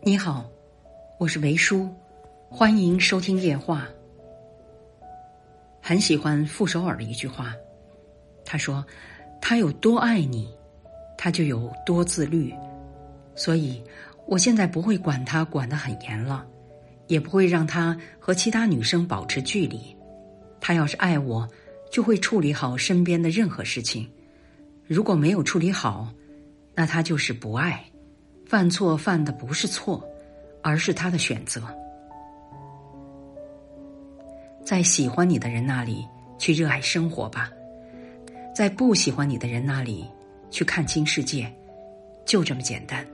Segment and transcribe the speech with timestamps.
[0.00, 0.48] 你好，
[1.18, 1.88] 我是维叔，
[2.48, 3.86] 欢迎收听夜话。
[5.82, 7.52] 很喜欢傅首尔的一句话，
[8.44, 8.84] 他说
[9.42, 10.48] ：“他有多爱你，
[11.16, 12.54] 他就有多自律。”
[13.34, 13.82] 所以，
[14.26, 16.46] 我现在不会管他管得很严了，
[17.08, 19.94] 也不会让他和其他女生保持距离。
[20.60, 21.46] 他要是爱我，
[21.90, 24.08] 就会处理好身边的任何事情。
[24.86, 26.08] 如果没有处理好，
[26.74, 27.84] 那他就是不爱。
[28.48, 30.02] 犯错犯的不是错，
[30.62, 31.62] 而是他的选择。
[34.64, 37.50] 在喜欢你的人那里去热爱生活吧，
[38.56, 40.10] 在不喜欢你的人那里
[40.50, 41.52] 去看清世界，
[42.24, 43.06] 就这么简单。